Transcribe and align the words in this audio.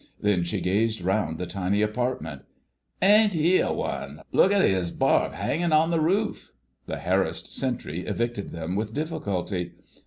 Then 0.19 0.43
she 0.43 0.61
gazed 0.61 1.03
round 1.03 1.37
the 1.37 1.45
tiny 1.45 1.83
apartment. 1.83 2.41
"Ain't 3.03 3.35
'e 3.35 3.59
a 3.59 3.71
one! 3.71 4.23
Look 4.31 4.51
at 4.51 4.63
'is 4.65 4.89
barf 4.91 5.31
'anging 5.31 5.71
on 5.71 5.91
the 5.91 6.01
roof!..." 6.01 6.53
The 6.87 6.97
harassed 6.97 7.53
sentry 7.53 8.07
evicted 8.07 8.49
them 8.49 8.75
with 8.75 8.95
difficulty. 8.95 9.73